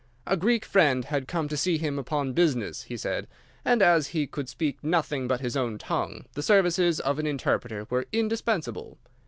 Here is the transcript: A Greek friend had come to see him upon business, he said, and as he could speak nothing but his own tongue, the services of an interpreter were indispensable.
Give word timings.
A 0.25 0.35
Greek 0.35 0.65
friend 0.65 1.05
had 1.05 1.27
come 1.27 1.47
to 1.47 1.55
see 1.55 1.77
him 1.77 1.99
upon 1.99 2.33
business, 2.33 2.81
he 2.81 2.97
said, 2.97 3.27
and 3.63 3.83
as 3.83 4.07
he 4.07 4.25
could 4.25 4.49
speak 4.49 4.83
nothing 4.83 5.27
but 5.27 5.41
his 5.41 5.55
own 5.55 5.77
tongue, 5.77 6.25
the 6.33 6.41
services 6.41 6.99
of 6.99 7.19
an 7.19 7.27
interpreter 7.27 7.85
were 7.91 8.07
indispensable. 8.11 8.97